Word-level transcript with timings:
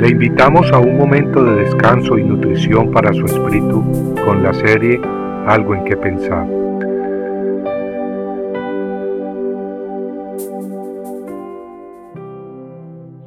Le 0.00 0.08
invitamos 0.08 0.72
a 0.72 0.78
un 0.78 0.96
momento 0.96 1.44
de 1.44 1.56
descanso 1.56 2.16
y 2.16 2.24
nutrición 2.24 2.90
para 2.90 3.12
su 3.12 3.26
espíritu 3.26 3.84
con 4.24 4.42
la 4.42 4.54
serie 4.54 4.98
Algo 5.46 5.74
en 5.74 5.84
que 5.84 5.94
pensar. 5.94 6.46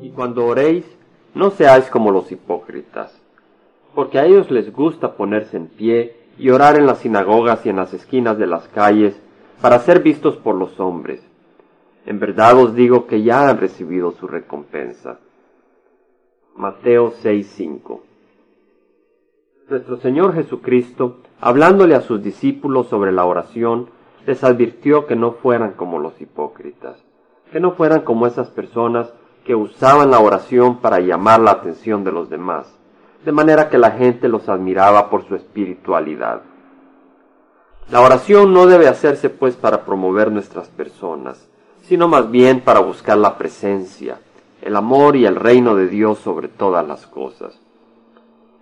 Y 0.02 0.10
cuando 0.16 0.48
oréis, 0.48 0.84
no 1.36 1.52
seáis 1.52 1.86
como 1.92 2.10
los 2.10 2.32
hipócritas, 2.32 3.16
porque 3.94 4.18
a 4.18 4.26
ellos 4.26 4.50
les 4.50 4.74
gusta 4.74 5.14
ponerse 5.14 5.58
en 5.58 5.68
pie 5.68 6.16
y 6.40 6.50
orar 6.50 6.76
en 6.76 6.88
las 6.88 7.02
sinagogas 7.02 7.64
y 7.68 7.70
en 7.70 7.76
las 7.76 7.94
esquinas 7.94 8.40
de 8.40 8.48
las 8.48 8.68
calles 8.70 9.16
para 9.62 9.78
ser 9.78 10.02
vistos 10.02 10.38
por 10.38 10.56
los 10.56 10.80
hombres. 10.80 11.22
En 12.08 12.20
verdad 12.20 12.58
os 12.58 12.74
digo 12.74 13.06
que 13.06 13.22
ya 13.22 13.48
han 13.48 13.60
recibido 13.60 14.12
su 14.14 14.26
recompensa. 14.28 15.20
Mateo 16.56 17.14
6:5 17.24 18.02
Nuestro 19.70 19.98
Señor 19.98 20.36
Jesucristo, 20.36 21.18
hablándole 21.42 21.96
a 21.96 22.02
sus 22.02 22.22
discípulos 22.22 22.88
sobre 22.90 23.12
la 23.12 23.26
oración, 23.26 23.90
les 24.28 24.44
advirtió 24.44 25.08
que 25.08 25.16
no 25.16 25.32
fueran 25.32 25.74
como 25.74 25.98
los 25.98 26.22
hipócritas, 26.22 27.04
que 27.52 27.60
no 27.60 27.72
fueran 27.72 28.02
como 28.02 28.28
esas 28.28 28.50
personas 28.50 29.12
que 29.44 29.56
usaban 29.56 30.12
la 30.12 30.20
oración 30.20 30.78
para 30.78 31.00
llamar 31.00 31.40
la 31.40 31.52
atención 31.52 32.04
de 32.04 32.12
los 32.12 32.30
demás, 32.30 32.72
de 33.26 33.32
manera 33.32 33.70
que 33.70 33.80
la 33.80 33.92
gente 33.92 34.30
los 34.30 34.48
admiraba 34.48 35.10
por 35.10 35.28
su 35.28 35.36
espiritualidad. 35.36 36.44
La 37.90 38.02
oración 38.02 38.54
no 38.54 38.68
debe 38.68 38.88
hacerse 38.88 39.32
pues 39.32 39.56
para 39.56 39.86
promover 39.86 40.32
nuestras 40.32 40.68
personas, 40.68 41.50
sino 41.82 42.08
más 42.08 42.30
bien 42.30 42.62
para 42.62 42.80
buscar 42.80 43.18
la 43.18 43.38
presencia, 43.40 44.20
el 44.64 44.78
amor 44.78 45.18
y 45.18 45.26
el 45.26 45.36
reino 45.36 45.76
de 45.76 45.88
Dios 45.88 46.20
sobre 46.20 46.48
todas 46.48 46.88
las 46.88 47.06
cosas. 47.06 47.60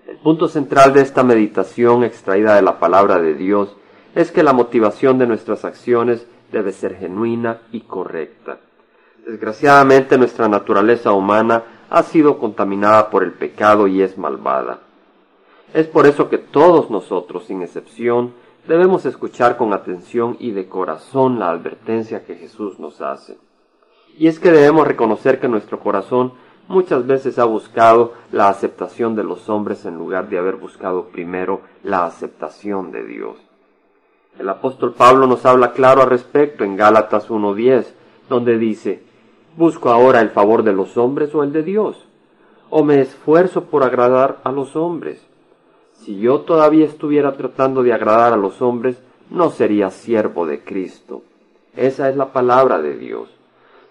El 0.07 0.17
punto 0.17 0.47
central 0.47 0.93
de 0.93 1.01
esta 1.01 1.23
meditación 1.23 2.03
extraída 2.03 2.55
de 2.55 2.63
la 2.63 2.79
palabra 2.79 3.21
de 3.21 3.35
Dios 3.35 3.75
es 4.15 4.31
que 4.31 4.41
la 4.41 4.51
motivación 4.51 5.19
de 5.19 5.27
nuestras 5.27 5.63
acciones 5.63 6.25
debe 6.51 6.71
ser 6.71 6.95
genuina 6.95 7.61
y 7.71 7.81
correcta. 7.81 8.57
Desgraciadamente 9.27 10.17
nuestra 10.17 10.47
naturaleza 10.47 11.11
humana 11.11 11.63
ha 11.91 12.01
sido 12.01 12.39
contaminada 12.39 13.11
por 13.11 13.23
el 13.23 13.33
pecado 13.33 13.85
y 13.85 14.01
es 14.01 14.17
malvada. 14.17 14.79
Es 15.71 15.85
por 15.85 16.07
eso 16.07 16.29
que 16.29 16.39
todos 16.39 16.89
nosotros, 16.89 17.45
sin 17.45 17.61
excepción, 17.61 18.33
debemos 18.67 19.05
escuchar 19.05 19.55
con 19.55 19.71
atención 19.71 20.35
y 20.39 20.51
de 20.51 20.67
corazón 20.67 21.37
la 21.37 21.51
advertencia 21.51 22.25
que 22.25 22.35
Jesús 22.35 22.79
nos 22.79 23.01
hace. 23.01 23.37
Y 24.21 24.27
es 24.27 24.37
que 24.37 24.51
debemos 24.51 24.87
reconocer 24.87 25.39
que 25.39 25.47
nuestro 25.47 25.79
corazón 25.79 26.33
muchas 26.67 27.07
veces 27.07 27.39
ha 27.39 27.45
buscado 27.45 28.13
la 28.31 28.49
aceptación 28.49 29.15
de 29.15 29.23
los 29.23 29.49
hombres 29.49 29.83
en 29.85 29.97
lugar 29.97 30.29
de 30.29 30.37
haber 30.37 30.57
buscado 30.57 31.05
primero 31.05 31.61
la 31.81 32.05
aceptación 32.05 32.91
de 32.91 33.03
Dios. 33.03 33.37
El 34.37 34.47
apóstol 34.47 34.93
Pablo 34.93 35.25
nos 35.25 35.43
habla 35.47 35.71
claro 35.71 36.03
al 36.03 36.09
respecto 36.11 36.63
en 36.63 36.77
Gálatas 36.77 37.31
1.10, 37.31 37.87
donde 38.29 38.59
dice, 38.59 39.01
¿Busco 39.57 39.89
ahora 39.89 40.21
el 40.21 40.29
favor 40.29 40.61
de 40.61 40.73
los 40.73 40.97
hombres 40.97 41.33
o 41.33 41.41
el 41.41 41.51
de 41.51 41.63
Dios? 41.63 42.05
¿O 42.69 42.83
me 42.83 43.01
esfuerzo 43.01 43.63
por 43.63 43.83
agradar 43.83 44.37
a 44.43 44.51
los 44.51 44.75
hombres? 44.75 45.25
Si 45.93 46.19
yo 46.19 46.41
todavía 46.41 46.85
estuviera 46.85 47.35
tratando 47.37 47.81
de 47.81 47.91
agradar 47.91 48.33
a 48.33 48.37
los 48.37 48.61
hombres, 48.61 49.01
no 49.31 49.49
sería 49.49 49.89
siervo 49.89 50.45
de 50.45 50.63
Cristo. 50.63 51.23
Esa 51.75 52.07
es 52.07 52.15
la 52.15 52.31
palabra 52.31 52.79
de 52.79 52.95
Dios. 52.99 53.40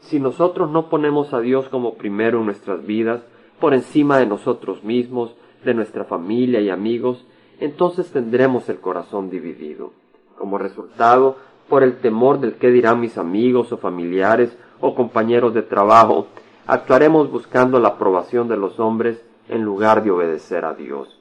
Si 0.00 0.18
nosotros 0.18 0.70
no 0.70 0.88
ponemos 0.88 1.32
a 1.32 1.40
Dios 1.40 1.68
como 1.68 1.94
primero 1.94 2.40
en 2.40 2.46
nuestras 2.46 2.84
vidas, 2.84 3.22
por 3.60 3.74
encima 3.74 4.18
de 4.18 4.26
nosotros 4.26 4.82
mismos, 4.82 5.34
de 5.64 5.74
nuestra 5.74 6.04
familia 6.04 6.60
y 6.60 6.70
amigos, 6.70 7.24
entonces 7.60 8.10
tendremos 8.10 8.68
el 8.68 8.80
corazón 8.80 9.30
dividido. 9.30 9.92
Como 10.38 10.56
resultado, 10.56 11.36
por 11.68 11.82
el 11.82 11.98
temor 11.98 12.40
del 12.40 12.54
que 12.54 12.70
dirán 12.70 13.00
mis 13.00 13.18
amigos 13.18 13.70
o 13.72 13.76
familiares 13.76 14.56
o 14.80 14.94
compañeros 14.94 15.52
de 15.54 15.62
trabajo, 15.62 16.26
actuaremos 16.66 17.30
buscando 17.30 17.78
la 17.78 17.88
aprobación 17.88 18.48
de 18.48 18.56
los 18.56 18.80
hombres 18.80 19.22
en 19.48 19.62
lugar 19.62 20.02
de 20.02 20.10
obedecer 20.10 20.64
a 20.64 20.74
Dios. 20.74 21.20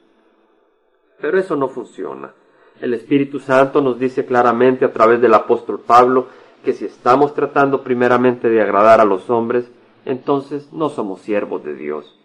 Pero 1.20 1.38
eso 1.38 1.54
no 1.56 1.68
funciona. 1.68 2.32
El 2.80 2.94
Espíritu 2.94 3.40
Santo 3.40 3.82
nos 3.82 3.98
dice 3.98 4.24
claramente 4.24 4.86
a 4.86 4.92
través 4.92 5.20
del 5.20 5.34
apóstol 5.34 5.80
Pablo 5.86 6.28
que 6.64 6.72
si 6.72 6.84
estamos 6.84 7.34
tratando 7.34 7.82
primeramente 7.82 8.48
de 8.48 8.62
agradar 8.62 9.00
a 9.00 9.04
los 9.04 9.30
hombres, 9.30 9.70
entonces 10.04 10.72
no 10.72 10.88
somos 10.88 11.20
siervos 11.20 11.64
de 11.64 11.74
Dios. 11.74 12.18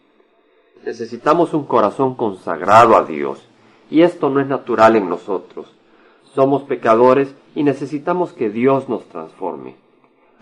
Necesitamos 0.85 1.53
un 1.53 1.65
corazón 1.65 2.15
consagrado 2.15 2.95
a 2.95 3.03
Dios, 3.03 3.47
y 3.89 4.01
esto 4.01 4.29
no 4.29 4.39
es 4.39 4.47
natural 4.47 4.95
en 4.95 5.09
nosotros. 5.09 5.73
Somos 6.33 6.63
pecadores 6.63 7.33
y 7.55 7.63
necesitamos 7.63 8.33
que 8.33 8.49
Dios 8.49 8.89
nos 8.89 9.05
transforme. 9.05 9.75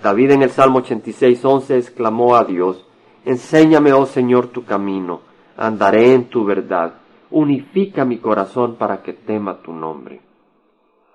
David 0.02 0.32
en 0.32 0.44
el 0.44 0.50
Salmo 0.50 0.82
86.11 0.82 1.78
exclamó 1.78 2.36
a 2.36 2.44
Dios, 2.44 2.86
Enséñame, 3.26 3.94
oh 3.94 4.06
Señor, 4.06 4.48
tu 4.48 4.66
camino, 4.66 5.22
andaré 5.56 6.14
en 6.14 6.26
tu 6.26 6.44
verdad, 6.44 6.96
unifica 7.32 8.04
mi 8.04 8.18
corazón 8.18 8.76
para 8.76 9.02
que 9.02 9.14
tema 9.14 9.62
tu 9.62 9.72
nombre. 9.72 10.20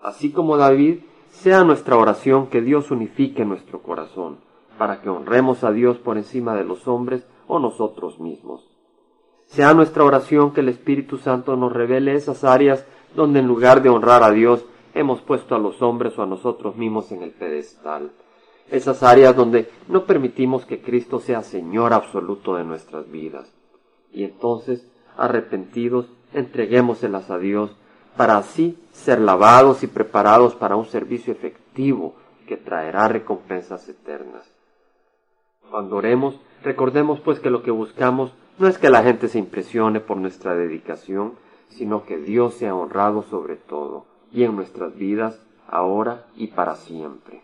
Así 0.03 0.31
como 0.31 0.57
David, 0.57 1.01
sea 1.31 1.65
nuestra 1.65 1.97
oración 1.97 2.49
que 2.49 2.61
Dios 2.61 2.91
unifique 2.91 3.45
nuestro 3.45 3.83
corazón, 3.83 4.39
para 4.77 5.01
que 5.01 5.09
honremos 5.09 5.65
a 5.65 5.73
Dios 5.73 5.99
por 5.99 6.17
encima 6.17 6.55
de 6.55 6.65
los 6.65 6.89
hombres 6.89 7.27
o 7.47 7.59
nosotros 7.59 8.21
mismos. 8.21 8.69
Sea 9.47 9.73
nuestra 9.75 10.05
oración 10.05 10.53
que 10.53 10.61
el 10.61 10.69
Espíritu 10.69 11.17
Santo 11.19 11.57
nos 11.57 11.73
revele 11.73 12.15
esas 12.15 12.45
áreas 12.45 12.85
donde 13.15 13.41
en 13.41 13.47
lugar 13.47 13.83
de 13.83 13.89
honrar 13.89 14.23
a 14.23 14.31
Dios 14.31 14.65
hemos 14.95 15.21
puesto 15.23 15.55
a 15.55 15.59
los 15.59 15.81
hombres 15.81 16.19
o 16.19 16.23
a 16.23 16.27
nosotros 16.27 16.77
mismos 16.77 17.11
en 17.13 17.23
el 17.23 17.31
pedestal. 17.31 18.11
Esas 18.71 19.03
áreas 19.03 19.35
donde 19.35 19.71
no 19.89 20.05
permitimos 20.05 20.67
que 20.67 20.83
Cristo 20.83 21.21
sea 21.21 21.43
Señor 21.43 21.95
absoluto 21.95 22.57
de 22.57 22.65
nuestras 22.65 23.11
vidas. 23.11 23.51
Y 24.13 24.25
entonces, 24.25 24.87
arrepentidos, 25.17 26.07
entreguémoselas 26.35 27.31
a 27.31 27.39
Dios 27.39 27.75
para 28.17 28.37
así 28.37 28.79
ser 28.93 29.21
lavados 29.21 29.83
y 29.83 29.87
preparados 29.87 30.55
para 30.55 30.77
un 30.77 30.87
servicio 30.87 31.33
efectivo 31.33 32.15
que 32.47 32.57
traerá 32.57 33.09
recompensas 33.09 33.89
eternas. 33.89 34.51
Cuando 35.71 35.97
oremos, 35.97 36.41
recordemos 36.63 37.21
pues 37.21 37.41
que 37.41 37.51
lo 37.51 37.63
que 37.63 37.71
buscamos 37.71 38.33
no 38.59 38.67
es 38.67 38.79
que 38.79 38.91
la 38.91 39.03
gente 39.03 39.29
se 39.29 39.39
impresione 39.39 40.01
por 40.01 40.17
nuestra 40.17 40.55
dedicación, 40.55 41.35
sino 41.69 42.05
que 42.05 42.19
Dios 42.19 42.55
sea 42.55 42.75
honrado 42.75 43.23
sobre 43.23 43.57
todo 43.57 44.07
y 44.33 44.45
en 44.45 44.57
nuestras 44.57 44.97
vidas, 44.97 45.41
ahora 45.69 46.27
y 46.37 46.49
para 46.49 46.77
siempre. 46.77 47.43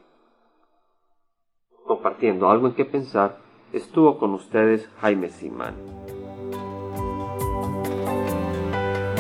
Compartiendo 1.87 2.51
algo 2.51 2.67
en 2.67 2.75
que 2.75 2.85
pensar, 2.85 3.39
estuvo 3.73 4.19
con 4.19 4.33
ustedes 4.33 4.89
Jaime 5.01 5.29
Simán. 5.29 5.75